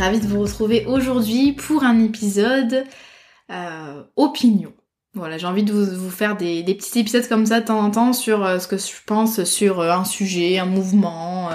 [0.00, 2.86] ravie de vous retrouver aujourd'hui pour un épisode
[3.50, 4.72] euh, opinion.
[5.12, 8.12] Voilà, j'ai envie de vous, faire des, petits épisodes comme ça de temps en temps
[8.14, 11.50] sur euh, ce que je pense sur euh, un sujet, un mouvement,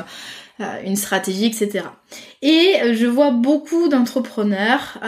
[0.85, 1.85] une stratégie, etc.
[2.43, 4.99] Et je vois beaucoup d'entrepreneurs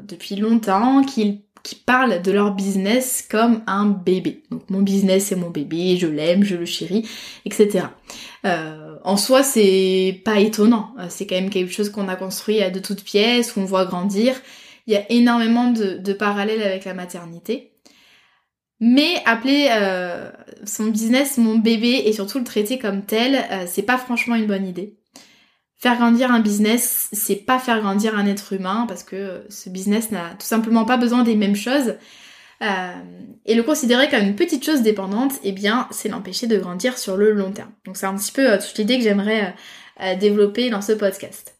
[0.00, 4.44] depuis longtemps qui, qui parlent de leur business comme un bébé.
[4.52, 7.08] Donc mon business c'est mon bébé, je l'aime, je le chéris,
[7.44, 7.86] etc.
[8.44, 13.02] en soi c'est pas étonnant, c'est quand même quelque chose qu'on a construit de toutes
[13.02, 14.34] pièces, qu'on voit grandir
[14.86, 17.72] il y a énormément de, parallèles avec la maternité.
[18.80, 20.30] Mais appeler euh,
[20.66, 24.46] son business mon bébé et surtout le traiter comme tel, euh, c'est pas franchement une
[24.46, 24.98] bonne idée.
[25.78, 30.10] Faire grandir un business, c'est pas faire grandir un être humain parce que ce business
[30.10, 31.94] n'a tout simplement pas besoin des mêmes choses.
[32.62, 32.92] Euh,
[33.44, 37.16] et le considérer comme une petite chose dépendante, eh bien, c'est l'empêcher de grandir sur
[37.16, 37.72] le long terme.
[37.84, 39.54] Donc c'est un petit peu toute l'idée que j'aimerais
[40.18, 41.54] développer dans ce podcast.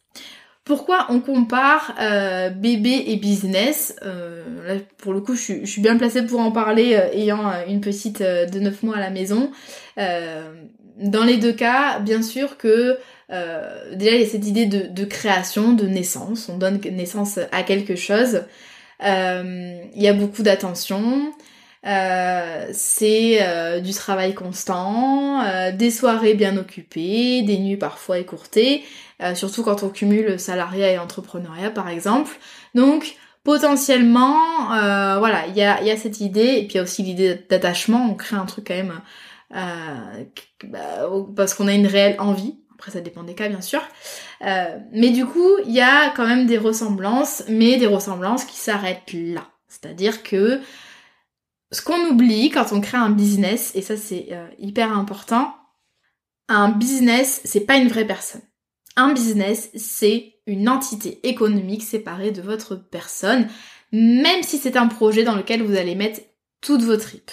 [0.65, 3.95] Pourquoi on compare euh, bébé et business?
[4.03, 7.81] Euh, Là, pour le coup, je suis, bien placée pour en parler, euh, ayant une
[7.81, 9.51] petite de 9 mois à la maison.
[9.95, 12.97] dans les deux cas, bien sûr que
[13.29, 16.49] déjà il y a cette idée de, de, création, de naissance.
[16.49, 18.43] On donne naissance à quelque chose.
[19.01, 21.33] il y a beaucoup d'attention.
[21.83, 28.83] c'est du travail constant, des soirées bien occupées, des nuits parfois écourtées,
[29.21, 32.37] euh, surtout quand on cumule salariat et entrepreneuriat par exemple.
[32.73, 36.79] Donc potentiellement, euh, voilà, il y a, y a, cette idée, et puis il y
[36.79, 39.01] a aussi l'idée d'attachement, on crée un truc quand même
[39.55, 40.23] euh,
[40.65, 42.55] bah, parce qu'on a une réelle envie.
[42.75, 43.81] Après, ça dépend des cas, bien sûr.
[44.41, 48.57] Euh, mais du coup, il y a quand même des ressemblances, mais des ressemblances qui
[48.57, 49.47] s'arrêtent là.
[49.67, 50.61] C'est-à-dire que
[51.71, 55.53] ce qu'on oublie quand on crée un business, et ça c'est euh, hyper important,
[56.47, 58.41] un business, c'est pas une vraie personne.
[58.95, 63.47] Un business, c'est une entité économique séparée de votre personne,
[63.91, 66.21] même si c'est un projet dans lequel vous allez mettre
[66.61, 67.31] toutes vos tripes.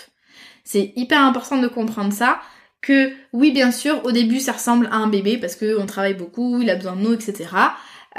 [0.64, 2.40] C'est hyper important de comprendre ça,
[2.82, 6.60] que oui bien sûr au début ça ressemble à un bébé parce qu'on travaille beaucoup,
[6.60, 7.48] il a besoin de nous, etc.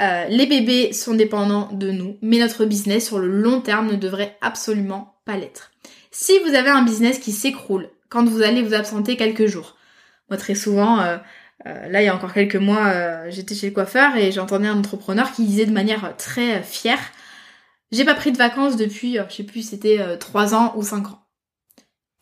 [0.00, 3.96] Euh, les bébés sont dépendants de nous, mais notre business sur le long terme ne
[3.96, 5.70] devrait absolument pas l'être.
[6.10, 9.76] Si vous avez un business qui s'écroule quand vous allez vous absenter quelques jours,
[10.30, 11.18] moi très souvent euh,
[11.66, 14.78] euh, là, il y a encore quelques mois, j'étais chez le coiffeur et j'entendais un
[14.78, 16.98] entrepreneur qui disait de manière très fière
[17.92, 21.23] J'ai pas pris de vacances depuis, je sais plus, c'était 3 ans ou 5 ans.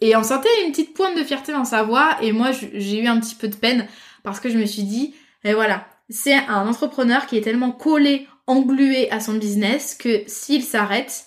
[0.03, 3.07] Et on sentait une petite pointe de fierté dans sa voix et moi, j'ai eu
[3.07, 3.87] un petit peu de peine
[4.23, 5.15] parce que je me suis dit
[5.45, 10.65] Et voilà, c'est un entrepreneur qui est tellement collé, englué à son business que s'il
[10.65, 11.27] s'arrête,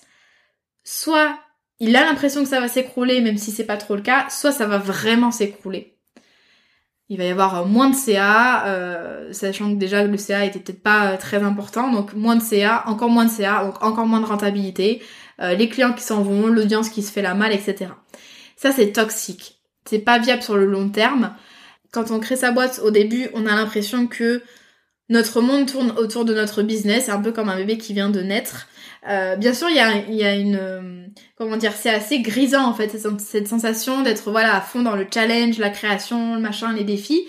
[0.84, 1.38] soit
[1.80, 4.52] il a l'impression que ça va s'écrouler, même si c'est pas trop le cas, soit
[4.52, 5.96] ça va vraiment s'écrouler
[7.08, 10.58] il va y avoir euh, moins de CA, euh, sachant que déjà le CA était
[10.58, 14.06] peut-être pas euh, très important, donc moins de CA, encore moins de CA, donc encore
[14.06, 15.02] moins de rentabilité,
[15.38, 17.90] les clients qui s'en vont, l'audience qui se fait la mal, etc.
[18.56, 19.58] Ça c'est toxique.
[19.84, 21.34] C'est pas viable sur le long terme.
[21.92, 24.42] Quand on crée sa boîte au début, on a l'impression que
[25.08, 28.20] notre monde tourne autour de notre business, un peu comme un bébé qui vient de
[28.20, 28.66] naître.
[29.08, 30.58] Euh, bien sûr, il y a, une...
[30.60, 31.06] Euh,
[31.36, 35.06] comment dire C'est assez grisant en fait, cette, sensation d'être voilà à fond dans le
[35.12, 37.24] challenge, la création, le machin, les défis.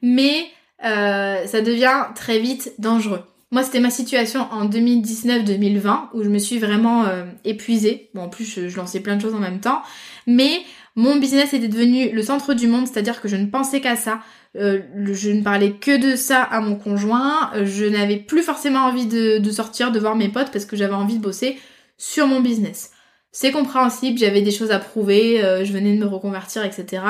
[0.00, 0.46] Mais
[0.84, 3.20] euh, ça devient très vite dangereux.
[3.50, 7.06] Moi, c'était ma situation en 2019-2020 où je me suis vraiment
[7.44, 8.10] épuisée.
[8.14, 9.80] Bon, en plus, je lançais plein de choses en même temps.
[10.28, 10.60] Mais
[10.94, 14.20] mon business était devenu le centre du monde, c'est-à-dire que je ne pensais qu'à ça.
[14.56, 14.82] Euh,
[15.12, 17.50] je ne parlais que de ça à mon conjoint.
[17.64, 21.16] Je n'avais plus forcément envie de, sortir, de voir mes potes parce que j'avais envie
[21.16, 21.58] de bosser
[21.96, 22.90] sur mon business.
[23.32, 27.02] C'est compréhensible, j'avais des choses à prouver, euh, je venais de me reconvertir, etc.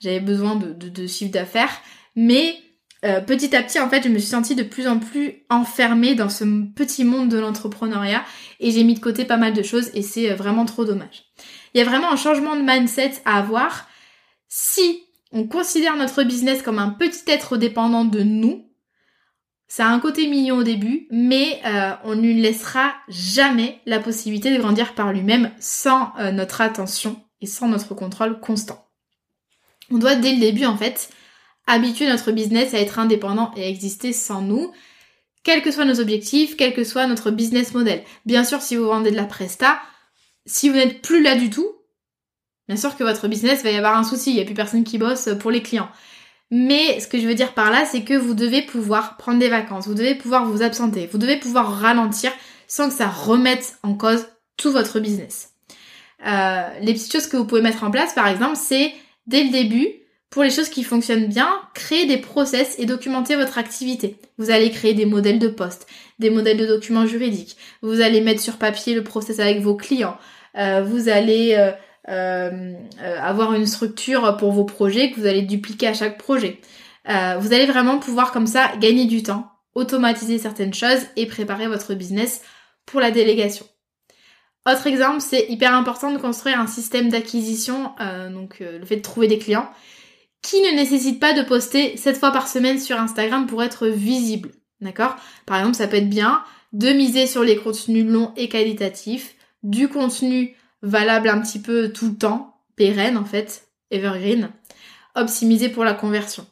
[0.00, 1.70] J'avais besoin de, chiffre d'affaires.
[2.16, 2.54] Mais
[3.04, 6.14] euh, petit à petit, en fait, je me suis sentie de plus en plus enfermée
[6.14, 6.44] dans ce
[6.74, 8.24] petit monde de l'entrepreneuriat
[8.60, 11.24] et j'ai mis de côté pas mal de choses et c'est vraiment trop dommage.
[11.72, 13.88] Il y a vraiment un changement de mindset à avoir.
[14.48, 18.68] Si on considère notre business comme un petit être dépendant de nous,
[19.66, 24.00] ça a un côté mignon au début, mais euh, on ne lui laissera jamais la
[24.00, 28.88] possibilité de grandir par lui-même sans euh, notre attention et sans notre contrôle constant.
[29.90, 31.10] On doit dès le début en fait
[31.66, 34.72] habituer notre business à être indépendant et à exister sans nous,
[35.44, 38.02] quels que soient nos objectifs, quel que soit notre business model.
[38.24, 39.78] Bien sûr, si vous vendez de la presta,
[40.48, 41.68] si vous n'êtes plus là du tout,
[42.66, 44.84] bien sûr que votre business va y avoir un souci, il n'y a plus personne
[44.84, 45.90] qui bosse pour les clients.
[46.50, 49.50] Mais ce que je veux dire par là, c'est que vous devez pouvoir prendre des
[49.50, 52.32] vacances, vous devez pouvoir vous absenter, vous devez pouvoir ralentir
[52.66, 55.52] sans que ça remette en cause tout votre business.
[56.26, 58.92] Euh, les petites choses que vous pouvez mettre en place, par exemple, c'est
[59.26, 59.88] dès le début,
[60.30, 64.16] pour les choses qui fonctionnent bien, créer des process et documenter votre activité.
[64.36, 65.86] Vous allez créer des modèles de poste,
[66.18, 67.56] des modèles de documents juridiques.
[67.82, 70.18] Vous allez mettre sur papier le process avec vos clients.
[70.56, 71.72] Euh, vous allez euh,
[72.08, 72.74] euh,
[73.20, 76.60] avoir une structure pour vos projets que vous allez dupliquer à chaque projet.
[77.06, 81.94] vous allez vraiment pouvoir comme ça gagner du temps, automatiser certaines choses et préparer votre
[81.94, 82.42] business
[82.86, 83.66] pour la délégation.
[84.70, 87.92] Autre exemple, c'est hyper important de construire un système d'acquisition,
[88.30, 89.70] donc le fait de trouver des clients
[90.42, 94.52] qui ne nécessite pas de poster 7 fois par semaine sur Instagram pour être visible.
[94.80, 95.16] D'accord?
[95.46, 96.42] Par exemple, ça peut être bien
[96.72, 102.10] de miser sur les contenus longs et qualitatifs, du contenu valable un petit peu tout
[102.10, 104.50] le temps, pérenne en fait, evergreen,
[105.14, 106.46] optimisé pour la conversion.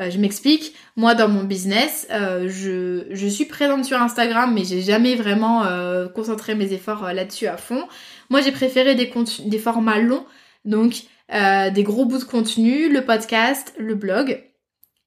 [0.00, 4.64] Euh, je m'explique, moi dans mon business, euh, je, je, suis présente sur Instagram, mais
[4.64, 7.86] j'ai jamais vraiment euh, concentré mes efforts là-dessus à fond.
[8.30, 9.12] Moi j'ai préféré des,
[9.44, 10.24] des formats longs,
[10.64, 14.44] donc des gros bouts de contenu, le podcast, le blog.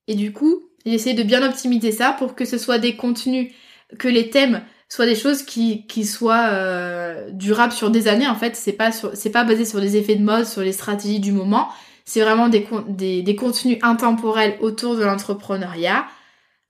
[0.07, 3.53] Et du coup, j'essaie de bien optimiser ça pour que ce soit des contenus,
[3.99, 8.27] que les thèmes soient des choses qui, qui soient euh, durables sur des années.
[8.27, 11.19] En fait, c'est pas c'est pas basé sur les effets de mode, sur les stratégies
[11.19, 11.69] du moment.
[12.05, 16.05] C'est vraiment des, des, des contenus intemporels autour de l'entrepreneuriat,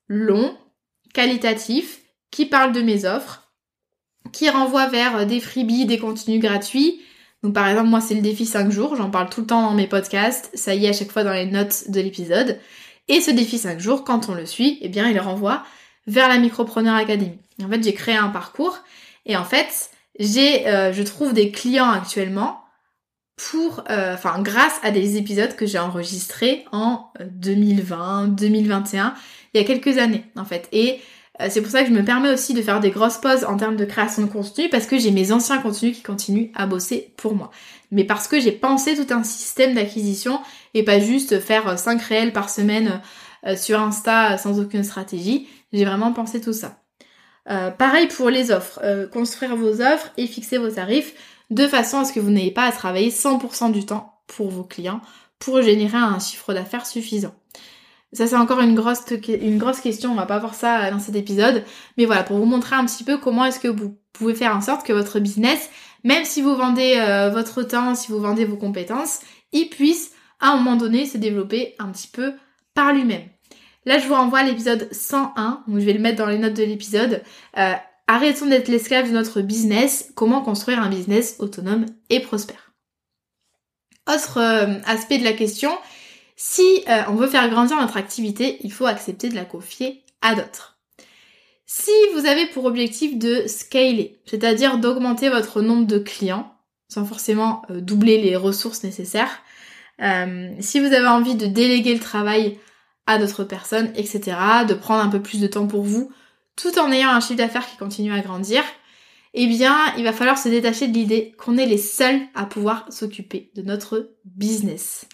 [0.07, 0.55] longs,
[1.13, 1.99] qualitatifs,
[2.31, 3.51] qui parlent de mes offres,
[4.31, 7.01] qui renvoient vers des freebies, des contenus gratuits,
[7.45, 9.75] donc par exemple, moi c'est le défi 5 jours, j'en parle tout le temps dans
[9.75, 12.57] mes podcasts, ça y est à chaque fois dans les notes de l'épisode.
[13.07, 15.63] Et ce défi 5 jours, quand on le suit, eh bien il renvoie
[16.07, 17.37] vers la Micropreneur Academy.
[17.63, 18.79] En fait, j'ai créé un parcours
[19.25, 22.61] et en fait, j'ai euh, je trouve des clients actuellement
[23.37, 29.13] pour euh, enfin grâce à des épisodes que j'ai enregistrés en 2020, 2021,
[29.53, 30.67] il y a quelques années en fait.
[30.71, 30.99] Et
[31.41, 33.57] euh, c'est pour ça que je me permets aussi de faire des grosses pauses en
[33.57, 37.13] termes de création de contenu parce que j'ai mes anciens contenus qui continuent à bosser
[37.17, 37.51] pour moi.
[37.91, 40.39] Mais parce que j'ai pensé tout un système d'acquisition
[40.73, 43.01] et pas juste faire 5 réels par semaine
[43.45, 45.47] euh, sur Insta sans aucune stratégie.
[45.73, 46.83] J'ai vraiment pensé tout ça.
[47.49, 48.79] Euh, pareil pour les offres.
[49.11, 51.13] construire vos offres et fixer vos tarifs
[51.51, 54.63] de façon à ce que vous n'ayez pas à travailler 100% du temps pour vos
[54.63, 55.01] clients
[55.37, 57.35] pour générer un chiffre d'affaires suffisant.
[58.13, 61.15] Ça c'est encore une grosse, une grosse question, on va pas voir ça dans cet
[61.15, 61.63] épisode.
[61.97, 64.61] Mais voilà, pour vous montrer un petit peu comment est-ce que vous pouvez faire en
[64.61, 65.69] sorte que votre business,
[66.03, 69.19] même si vous vendez euh, votre temps, si vous vendez vos compétences,
[69.51, 72.33] il puisse à un moment donné se développer un petit peu
[72.73, 73.23] par lui-même.
[73.85, 76.55] Là je vous renvoie à l'épisode 101, donc je vais le mettre dans les notes
[76.55, 77.21] de l'épisode.
[77.57, 77.73] Euh,
[78.07, 82.71] arrêtons d'être l'esclave de notre business, comment construire un business autonome et prospère?
[84.11, 85.71] Autre euh, aspect de la question,
[86.35, 90.33] si euh, on veut faire grandir notre activité, il faut accepter de la confier à
[90.33, 90.79] d'autres.
[91.67, 96.51] Si vous avez pour objectif de scaler, c'est-à-dire d'augmenter votre nombre de clients,
[96.89, 99.41] sans forcément doubler les ressources nécessaires,
[100.59, 102.59] si vous avez envie de déléguer le travail
[103.07, 106.11] à d'autres personnes, etc., de prendre un peu plus de temps pour vous,
[106.55, 108.63] tout en ayant un chiffre d'affaires qui continue à grandir,
[109.33, 112.85] eh bien, il va falloir se détacher de l'idée qu'on est les seuls à pouvoir
[112.89, 115.07] s'occuper de notre business.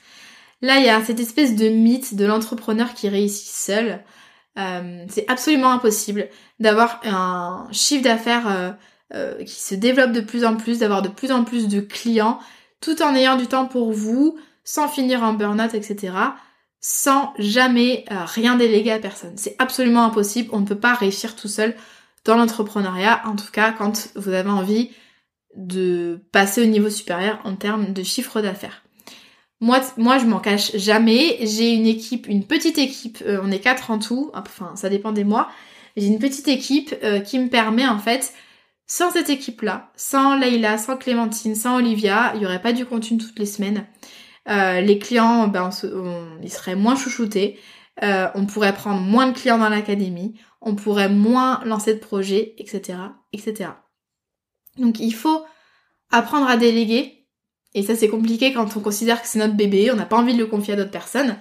[0.62, 4.04] Là, il y a cette espèce de mythe de l'entrepreneur qui réussit seul.
[4.60, 6.30] Euh, c'est absolument impossible
[6.60, 8.72] d'avoir un chiffre d'affaires euh,
[9.16, 12.38] euh, qui se développe de plus en plus, d'avoir de plus en plus de clients,
[12.80, 16.14] tout en ayant du temps pour vous, sans finir en burn-out, etc.,
[16.82, 19.34] sans jamais rien déléguer à personne.
[19.38, 21.76] C'est absolument impossible, on ne peut pas réussir tout seul
[22.26, 24.90] dans l'entrepreneuriat, en tout cas quand vous avez envie
[25.56, 28.84] de passer au niveau supérieur en termes de chiffre d'affaires.
[29.60, 31.38] Moi, moi, je m'en cache jamais.
[31.42, 33.20] J'ai une équipe, une petite équipe.
[33.26, 34.32] Euh, on est quatre en tout.
[34.34, 35.50] Enfin, ça dépend des mois.
[35.96, 38.34] J'ai une petite équipe euh, qui me permet en fait,
[38.88, 43.18] sans cette équipe-là, sans Leïla, sans Clémentine, sans Olivia, il n'y aurait pas du contenu
[43.18, 43.86] toutes les semaines.
[44.50, 45.70] Euh, les clients, ben,
[46.42, 47.60] ils seraient moins chouchoutés.
[48.02, 50.40] on pourrait prendre moins de clients dans l'académie.
[50.62, 52.98] On pourrait moins lancer de projets, etc.,
[53.34, 53.72] etc.
[54.78, 55.44] Donc, il faut
[56.12, 57.22] apprendre à déléguer
[57.74, 60.34] et ça c'est compliqué quand on considère que c'est notre bébé, on n'a pas envie
[60.34, 61.38] de le confier à d'autres personnes.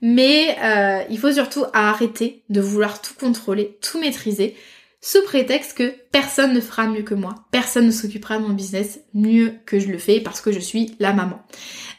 [0.00, 4.56] Mais euh, il faut surtout arrêter de vouloir tout contrôler, tout maîtriser,
[5.04, 9.00] sous prétexte que personne ne fera mieux que moi, personne ne s'occupera de mon business
[9.12, 11.42] mieux que je le fais parce que je suis la maman.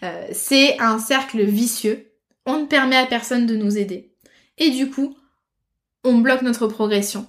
[0.04, 2.12] Euh, c'est un cercle vicieux,
[2.46, 4.14] on ne permet à personne de nous aider.
[4.58, 5.18] Et du coup,
[6.06, 7.28] on bloque notre progression,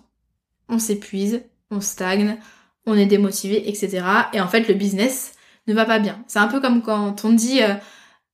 [0.68, 2.38] on s'épuise, on stagne,
[2.86, 4.06] on est démotivé, etc.
[4.32, 5.32] Et en fait, le business
[5.66, 6.22] ne va pas bien.
[6.28, 7.74] C'est un peu comme quand on dit euh,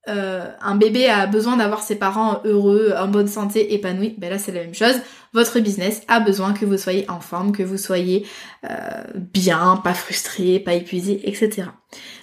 [0.07, 4.15] euh, un bébé a besoin d'avoir ses parents heureux, en bonne santé, épanouis.
[4.17, 4.99] Ben là, c'est la même chose.
[5.33, 8.25] Votre business a besoin que vous soyez en forme, que vous soyez
[8.69, 11.67] euh, bien, pas frustré, pas épuisé, etc.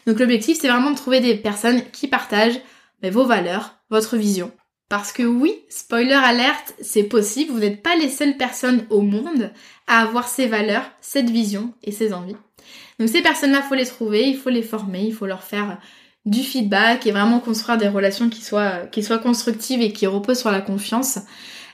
[0.06, 2.61] Donc l'objectif, c'est vraiment de trouver des personnes qui partagent
[3.00, 4.50] ben, vos valeurs, votre vision.
[4.88, 9.52] Parce que oui, spoiler alerte, c'est possible, vous n'êtes pas les seules personnes au monde
[9.87, 12.37] à avoir ces valeurs, cette vision et ces envies.
[12.99, 15.78] Donc ces personnes-là, faut les trouver, il faut les former, il faut leur faire
[16.28, 20.40] du feedback et vraiment construire des relations qui soient, qui soient constructives et qui reposent
[20.40, 21.18] sur la confiance.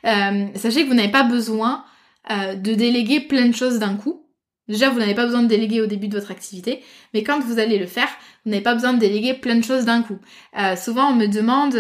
[0.07, 1.85] Euh, sachez que vous n'avez pas besoin
[2.31, 4.23] euh, de déléguer plein de choses d'un coup.
[4.69, 6.83] Déjà, vous n'avez pas besoin de déléguer au début de votre activité,
[7.13, 8.09] mais quand vous allez le faire,
[8.45, 10.19] vous n'avez pas besoin de déléguer plein de choses d'un coup.
[10.59, 11.75] Euh, souvent, on me demande,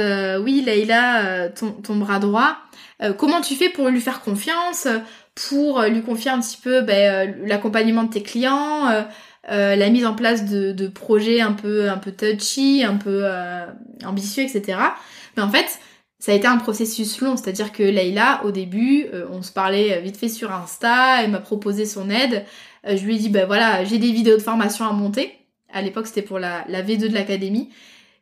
[0.45, 2.59] oui, Leïla, ton, ton bras droit,
[3.17, 4.87] comment tu fais pour lui faire confiance,
[5.35, 9.07] pour lui confier un petit peu ben, l'accompagnement de tes clients,
[9.51, 13.21] euh, la mise en place de, de, projets un peu un peu touchy, un peu
[13.25, 13.67] euh,
[14.05, 14.79] ambitieux, etc.
[15.37, 15.67] Mais en fait,
[16.19, 20.01] ça a été un processus long, c'est-à-dire que Leïla, au début, euh, on se parlait
[20.01, 22.45] vite fait sur Insta, elle m'a proposé son aide.
[22.87, 25.33] je lui ai dit, ben voilà, j'ai des vidéos de formation à monter.
[25.71, 27.69] À l'époque, c'était pour la, la V2 de l'académie.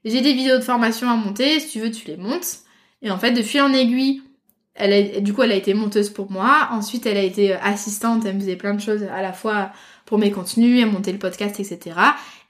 [0.05, 2.61] J'ai des vidéos de formation à monter, si tu veux, tu les montes.
[3.02, 4.23] Et en fait, de fil en aiguille,
[4.75, 6.69] elle du coup, elle a été monteuse pour moi.
[6.73, 9.71] Ensuite, elle a été assistante, elle me faisait plein de choses à la fois
[10.04, 11.97] pour mes contenus, à monter le podcast, etc.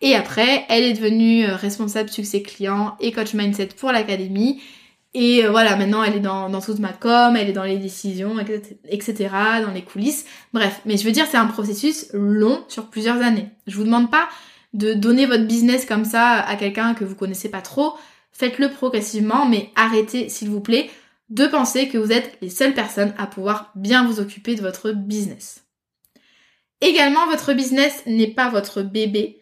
[0.00, 4.60] Et après, elle est devenue euh, responsable succès client et coach mindset pour l'académie.
[5.14, 7.76] Et euh, voilà, maintenant elle est dans, dans toute ma com, elle est dans les
[7.76, 8.36] décisions,
[8.88, 9.28] etc.,
[9.64, 10.24] dans les coulisses.
[10.52, 13.48] Bref, mais je veux dire, c'est un processus long sur plusieurs années.
[13.66, 14.28] Je vous demande pas
[14.72, 17.94] de donner votre business comme ça à quelqu'un que vous connaissez pas trop.
[18.32, 20.90] Faites-le progressivement, mais arrêtez, s'il vous plaît,
[21.28, 24.92] de penser que vous êtes les seules personnes à pouvoir bien vous occuper de votre
[24.92, 25.64] business.
[26.82, 29.40] Également, votre business n'est pas votre bébé.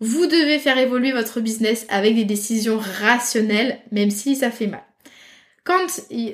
[0.00, 4.82] Vous devez faire évoluer votre business avec des décisions rationnelles, même si ça fait mal.
[5.62, 5.86] Quand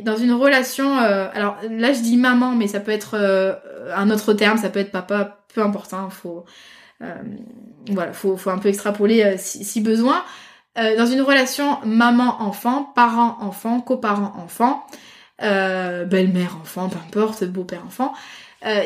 [0.02, 3.54] dans une relation, euh, alors là je dis maman, mais ça peut être euh,
[3.94, 5.92] un autre terme, ça peut être papa, peu importe.
[5.92, 6.46] Hein, faut
[7.02, 7.14] euh,
[7.90, 10.24] voilà, faut, un peu extrapoler si, besoin.
[10.76, 14.86] dans une relation maman-enfant, parent-enfant, coparent-enfant,
[15.38, 18.14] belle-mère-enfant, peu importe, beau-père-enfant,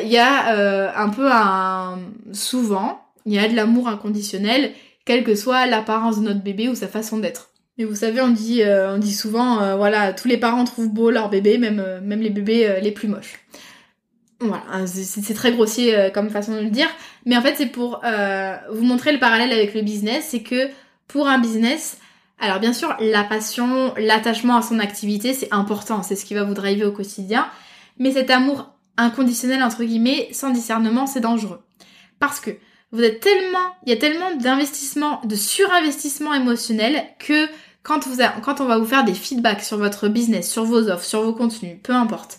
[0.03, 1.99] il y a euh, un peu un...
[2.33, 4.73] Souvent, il y a de l'amour inconditionnel,
[5.05, 7.49] quelle que soit l'apparence de notre bébé ou sa façon d'être.
[7.77, 11.09] Et vous savez, on dit, euh, on dit souvent, voilà, tous les parents trouvent beau
[11.09, 13.39] leur bébé, même, même les bébés les plus moches.
[14.39, 16.89] Voilà, hein, c'est très grossier comme façon de le dire,
[17.25, 18.01] mais en fait c'est pour
[18.71, 20.67] vous montrer le parallèle avec le business, c'est que
[21.07, 21.97] pour un business,
[22.39, 26.43] alors bien sûr la passion, l'attachement à son activité c'est important, c'est ce qui va
[26.43, 27.47] vous driver au quotidien,
[27.99, 31.61] mais cet amour inconditionnel entre guillemets, sans discernement, c'est dangereux.
[32.19, 32.51] Parce que
[32.91, 37.47] vous êtes tellement, il y a tellement d'investissement, de surinvestissement émotionnel que
[37.83, 38.01] quand,
[38.43, 41.33] quand on va vous faire des feedbacks sur votre business, sur vos offres, sur vos
[41.33, 42.37] contenus, peu importe,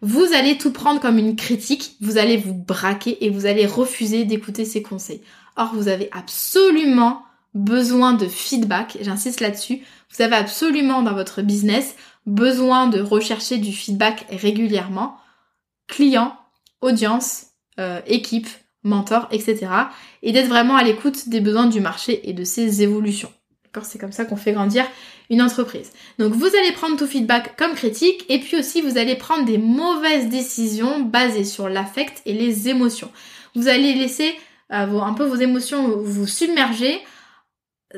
[0.00, 4.24] vous allez tout prendre comme une critique, vous allez vous braquer et vous allez refuser
[4.24, 5.20] d'écouter ces conseils.
[5.56, 7.22] Or, vous avez absolument
[7.54, 9.80] besoin de feedback, j'insiste là-dessus,
[10.14, 15.16] vous avez absolument dans votre business besoin de rechercher du feedback régulièrement
[15.88, 16.36] client,
[16.80, 17.46] audience,
[17.80, 18.48] euh, équipe,
[18.84, 19.66] mentor, etc.
[20.22, 23.32] Et d'être vraiment à l'écoute des besoins du marché et de ses évolutions.
[23.82, 24.84] C'est comme ça qu'on fait grandir
[25.30, 25.92] une entreprise.
[26.18, 29.58] Donc vous allez prendre tout feedback comme critique et puis aussi vous allez prendre des
[29.58, 33.10] mauvaises décisions basées sur l'affect et les émotions.
[33.54, 34.34] Vous allez laisser
[34.72, 36.98] euh, un peu vos émotions vous submerger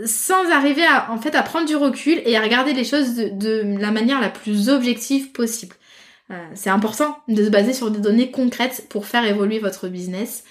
[0.05, 3.77] sans arriver à, en fait, à prendre du recul et à regarder les choses de
[3.79, 5.75] la manière la plus objective possible.
[6.31, 10.45] Euh, c'est important de se baser sur des données concrètes pour faire évoluer votre business.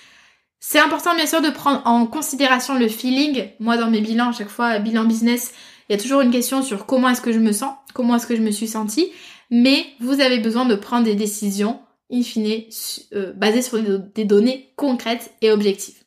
[0.60, 3.50] C'est important bien sûr de prendre en considération le feeling.
[3.60, 5.54] Moi dans mes bilans, à chaque fois, bilan business,
[5.88, 8.28] il y a toujours une question sur comment est-ce que je me sens, comment est-ce
[8.28, 9.10] que je me suis sentie,
[9.50, 11.80] mais vous avez besoin de prendre des décisions,
[12.12, 12.64] in fine,
[13.14, 16.04] euh, basées sur des données concrètes et objectives.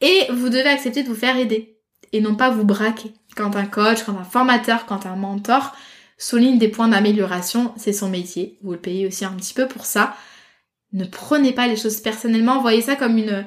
[0.00, 1.78] Et vous devez accepter de vous faire aider
[2.12, 3.12] et non pas vous braquer.
[3.36, 5.74] Quand un coach, quand un formateur, quand un mentor
[6.18, 9.86] souligne des points d'amélioration, c'est son métier, vous le payez aussi un petit peu pour
[9.86, 10.16] ça.
[10.92, 13.46] Ne prenez pas les choses personnellement, voyez ça comme une...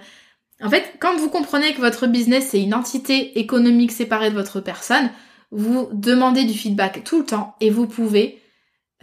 [0.61, 4.59] En fait, quand vous comprenez que votre business c'est une entité économique séparée de votre
[4.59, 5.09] personne,
[5.51, 8.41] vous demandez du feedback tout le temps et vous pouvez,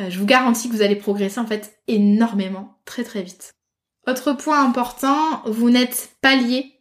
[0.01, 3.55] euh, je vous garantis que vous allez progresser en fait énormément, très très vite.
[4.07, 6.73] Autre point important, vous n'êtes pas lié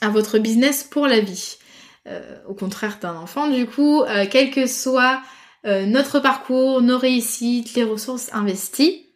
[0.00, 1.58] à votre business pour la vie.
[2.06, 5.20] Euh, au contraire d'un enfant, du coup, euh, quel que soit
[5.66, 9.06] euh, notre parcours, nos réussites, les ressources investies,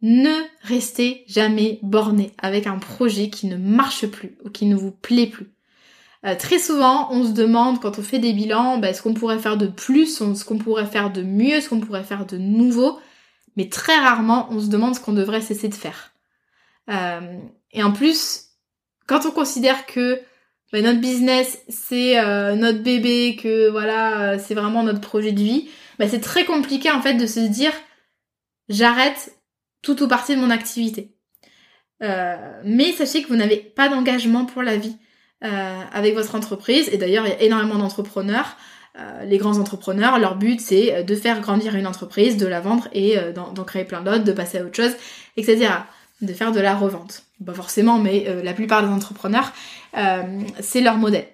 [0.00, 4.92] ne restez jamais borné avec un projet qui ne marche plus ou qui ne vous
[4.92, 5.50] plaît plus.
[6.38, 9.56] très souvent, on se demande quand on fait des bilans, bah, ce qu'on pourrait faire
[9.56, 13.00] de plus, ce qu'on pourrait faire de mieux, ce qu'on pourrait faire de nouveau,
[13.56, 16.12] mais très rarement, on se demande ce qu'on devrait cesser de faire.
[16.88, 18.48] et en plus,
[19.08, 20.20] quand on considère que
[20.72, 25.40] bah, notre business c'est euh, notre bébé, que voilà euh, c'est vraiment notre projet de
[25.40, 27.72] vie, bah, c'est très compliqué en fait de se dire
[28.68, 29.34] j'arrête
[29.82, 31.14] tout ou partie de mon activité.
[32.02, 34.96] Euh, mais sachez que vous n'avez pas d'engagement pour la vie
[35.40, 36.88] avec votre entreprise.
[36.90, 38.56] Et d'ailleurs, il y a énormément d'entrepreneurs.
[39.24, 43.16] les grands entrepreneurs, leur but c'est de faire grandir une entreprise, de la vendre et
[43.32, 44.96] d'en créer plein d'autres, de passer à autre chose,
[45.36, 45.68] etc
[46.20, 47.24] de faire de la revente.
[47.44, 49.52] Pas forcément, mais euh, la plupart des entrepreneurs,
[49.96, 51.26] euh, c'est leur modèle.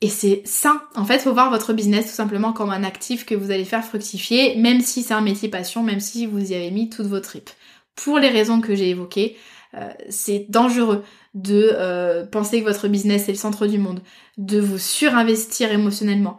[0.00, 0.82] Et c'est sain.
[0.94, 3.84] En fait, faut voir votre business tout simplement comme un actif que vous allez faire
[3.84, 7.20] fructifier, même si c'est un métier passion, même si vous y avez mis toutes vos
[7.20, 7.50] tripes.
[7.96, 9.36] Pour les raisons que j'ai évoquées,
[9.74, 11.02] euh, c'est dangereux
[11.34, 14.02] de penser que votre business est le centre du monde,
[14.38, 16.38] de vous surinvestir émotionnellement.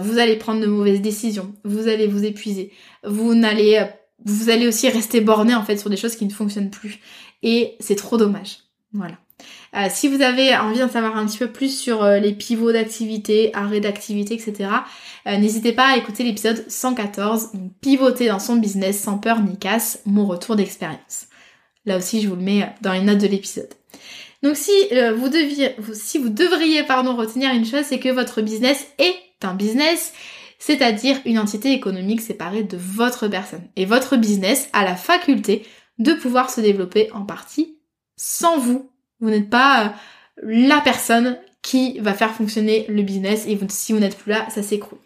[0.00, 3.86] vous allez prendre de mauvaises décisions, vous allez vous épuiser, vous n'allez
[4.24, 7.00] vous allez aussi rester borné en fait sur des choses qui ne fonctionnent plus.
[7.42, 8.58] Et c'est trop dommage.
[8.92, 9.16] Voilà.
[9.74, 12.72] Euh, si vous avez envie d'en savoir un petit peu plus sur euh, les pivots
[12.72, 14.70] d'activité, arrêts d'activité, etc.,
[15.26, 20.00] euh, n'hésitez pas à écouter l'épisode 114, pivoter dans son business sans peur ni casse,
[20.06, 21.26] mon retour d'expérience.
[21.86, 23.68] Là aussi, je vous le mets dans les notes de l'épisode.
[24.42, 24.72] Donc si
[25.16, 30.12] vous deviez, si devriez retenir une chose, c'est que votre business est un business
[30.58, 33.68] c'est-à-dire une entité économique séparée de votre personne.
[33.76, 35.66] Et votre business a la faculté
[35.98, 37.78] de pouvoir se développer en partie
[38.16, 38.90] sans vous.
[39.20, 39.88] Vous n'êtes pas euh,
[40.42, 44.62] la personne qui va faire fonctionner le business et si vous n'êtes plus là, ça
[44.62, 44.98] s'écroule.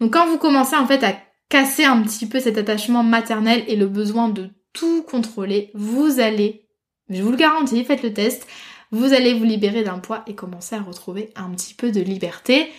[0.00, 1.16] Donc quand vous commencez en fait à
[1.48, 6.66] casser un petit peu cet attachement maternel et le besoin de tout contrôler, vous allez,
[7.08, 8.46] je vous le garantis, faites le test,
[8.90, 12.70] vous allez vous libérer d'un poids et commencer à retrouver un petit peu de liberté.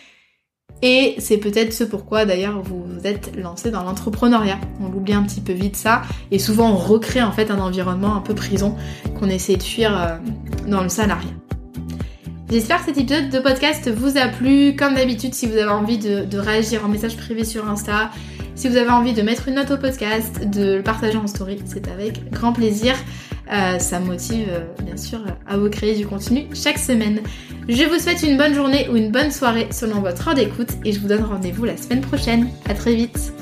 [0.81, 4.59] Et c'est peut-être ce pourquoi d'ailleurs vous êtes lancé dans l'entrepreneuriat.
[4.81, 6.03] On l'oublie un petit peu vite ça.
[6.31, 8.75] Et souvent on recrée en fait un environnement un peu prison
[9.19, 10.17] qu'on essaie de fuir euh,
[10.67, 11.29] dans le salariat.
[12.49, 14.75] J'espère que cet épisode de podcast vous a plu.
[14.75, 18.09] Comme d'habitude, si vous avez envie de, de, réagir en message privé sur Insta,
[18.55, 21.59] si vous avez envie de mettre une note au podcast, de le partager en story,
[21.65, 22.95] c'est avec grand plaisir.
[23.51, 27.21] Euh, ça motive euh, bien sûr à vous créer du contenu chaque semaine.
[27.67, 30.91] Je vous souhaite une bonne journée ou une bonne soirée selon votre heure d'écoute et
[30.91, 32.49] je vous donne rendez-vous la semaine prochaine.
[32.67, 33.33] À très vite